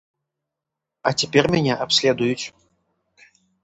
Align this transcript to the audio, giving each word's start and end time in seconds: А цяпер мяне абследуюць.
А 1.11 1.13
цяпер 1.19 1.43
мяне 1.59 1.73
абследуюць. 1.87 2.45